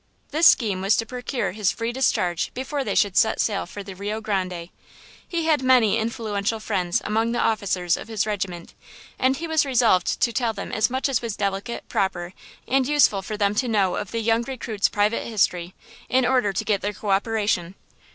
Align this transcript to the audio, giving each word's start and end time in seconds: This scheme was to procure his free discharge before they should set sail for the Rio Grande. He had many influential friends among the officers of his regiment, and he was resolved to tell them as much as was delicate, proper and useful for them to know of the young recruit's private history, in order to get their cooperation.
This 0.31 0.47
scheme 0.47 0.81
was 0.81 0.97
to 0.97 1.05
procure 1.05 1.51
his 1.51 1.69
free 1.71 1.91
discharge 1.91 2.51
before 2.55 2.83
they 2.83 2.95
should 2.95 3.15
set 3.15 3.39
sail 3.39 3.67
for 3.67 3.83
the 3.83 3.93
Rio 3.95 4.19
Grande. 4.19 4.69
He 5.27 5.45
had 5.45 5.61
many 5.61 5.99
influential 5.99 6.59
friends 6.59 7.03
among 7.05 7.33
the 7.33 7.39
officers 7.39 7.95
of 7.97 8.07
his 8.07 8.25
regiment, 8.25 8.73
and 9.19 9.37
he 9.37 9.47
was 9.47 9.63
resolved 9.63 10.19
to 10.19 10.33
tell 10.33 10.53
them 10.53 10.71
as 10.71 10.89
much 10.89 11.07
as 11.07 11.21
was 11.21 11.35
delicate, 11.35 11.87
proper 11.87 12.33
and 12.67 12.87
useful 12.87 13.21
for 13.21 13.37
them 13.37 13.53
to 13.53 13.67
know 13.67 13.93
of 13.95 14.09
the 14.09 14.21
young 14.21 14.41
recruit's 14.41 14.89
private 14.89 15.27
history, 15.27 15.75
in 16.09 16.25
order 16.25 16.51
to 16.51 16.65
get 16.65 16.81
their 16.81 16.93
cooperation. 16.93 17.75